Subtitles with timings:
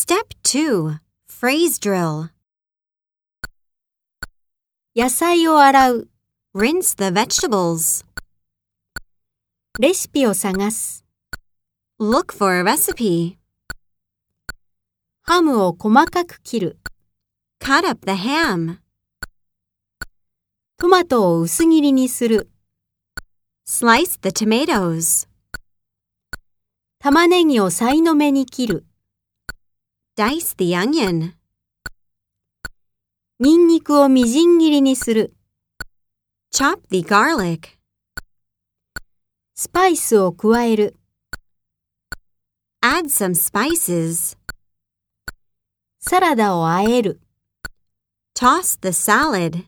[0.00, 2.28] Step 2 Phrase Drill
[4.94, 6.08] 野菜を洗う。
[6.54, 8.06] Rinse the vegetables.
[9.80, 11.04] レシピを探す。
[11.98, 13.38] Look for a recipe.
[15.22, 16.78] ハムを細かく切る。
[17.60, 18.76] Cut up the ham.
[20.76, 22.48] トマトを薄切りにする。
[23.66, 25.26] Slice the tomatoes.
[27.00, 28.87] 玉ねぎをさいの目に切る。
[30.18, 31.34] Dice the onion.
[33.38, 35.32] ニンニクをみじん切りにする。
[36.52, 37.78] Chop the garlic.
[39.54, 40.96] スパイスを加える。
[42.82, 44.36] Add some spices.
[46.00, 47.20] サラダを和える。
[48.34, 49.66] Toss the salad.